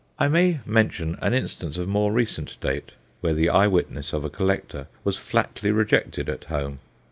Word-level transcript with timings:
I 0.17 0.29
may 0.29 0.61
mention 0.65 1.15
an 1.21 1.35
instance 1.35 1.77
of 1.77 1.87
more 1.87 2.11
recent 2.11 2.59
date, 2.59 2.93
where 3.19 3.35
the 3.35 3.49
eye 3.49 3.67
witness 3.67 4.13
of 4.13 4.25
a 4.25 4.31
collector 4.31 4.87
was 5.03 5.15
flatly 5.15 5.69
rejected 5.69 6.27
at 6.27 6.45
home. 6.45 6.79